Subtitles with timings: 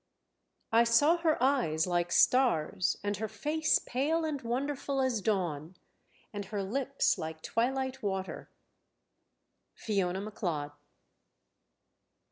[0.73, 5.75] XX I saw her eyes like stars and her face pale and wonderful as dawn,
[6.33, 8.49] and her lips like twilight water.
[9.75, 10.71] FIONA MACLEOD.